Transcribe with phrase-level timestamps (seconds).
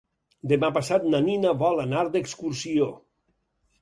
[0.51, 2.89] Demà passat na Nina vol anar d'excursió.